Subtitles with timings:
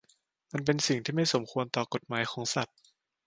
[0.51, 2.77] มันเป็นสิ่งที่ไม่สมควรต่อกฎหมายของสัตว์